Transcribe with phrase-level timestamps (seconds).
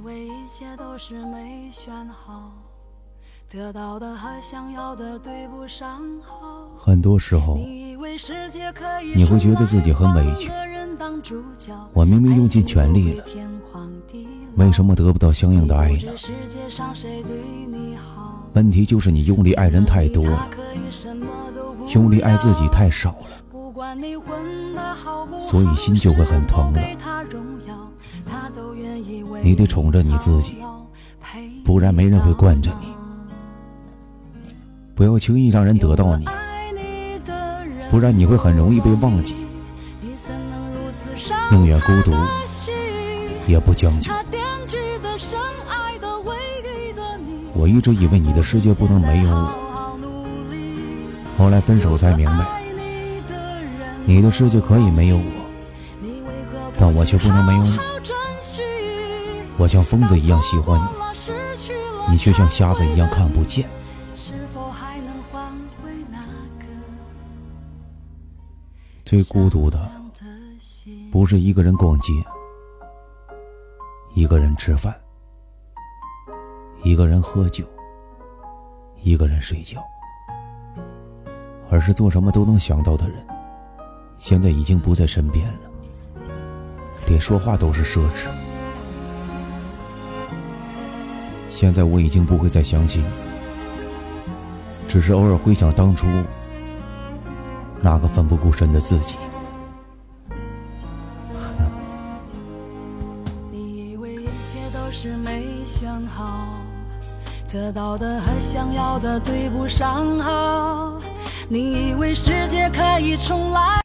[0.00, 2.52] 以为一切都是没选好，
[3.50, 6.70] 得到的和想要的对不上号。
[6.74, 7.94] 很多时候，你
[9.26, 10.50] 会觉得自己很委屈。
[11.92, 13.22] 我明明用尽全力了
[14.56, 15.98] 为什么得不到相应的爱呢？
[18.54, 20.48] 问题就是你用力爱人太多了，
[21.92, 23.26] 用力爱自己太少了。
[25.38, 26.80] 所以心就会很疼了
[29.42, 30.56] 你得宠着你自己
[31.64, 32.88] 不然没人会惯着你
[34.94, 36.26] 不要轻易让人得到你，
[37.90, 39.34] 不然你会很容易被忘记。
[41.50, 42.12] 宁愿孤独
[43.46, 44.12] 也不将就。
[47.54, 49.52] 我一直以为你的世界不能没有我，
[51.36, 52.46] 后来分手才明白，
[54.04, 55.22] 你的世界可以没有我，
[56.76, 57.78] 但我却不能没有你
[59.58, 60.80] 我像疯子一样喜欢
[62.08, 63.68] 你，你却像瞎子一样看不见。
[69.04, 69.90] 最孤独的
[71.10, 72.12] 不是一个人逛街，
[74.14, 74.94] 一个人吃饭，
[76.82, 77.64] 一个人喝酒，
[79.02, 79.84] 一个人睡觉，
[81.68, 83.26] 而是做什么都能想到的人，
[84.16, 85.58] 现在已经不在身边了，
[87.08, 88.28] 连说话都是奢侈。
[91.50, 93.04] 现在我已经不会再想起你，
[94.88, 96.06] 只是偶尔回想当初
[97.82, 99.16] 那个奋不顾身的自己。
[103.52, 106.48] 你以为一切都是没选好，
[107.52, 110.94] 得到的和想要的对不上号。
[111.48, 113.78] 你以为世界可以重来。